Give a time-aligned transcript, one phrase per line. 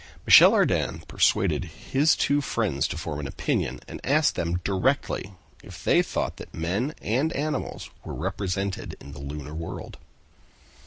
[0.25, 5.83] Michel Ardan persuaded his two friends to form an opinion, and asked them directly if
[5.83, 9.99] they thought that men and animals were represented in the lunar world.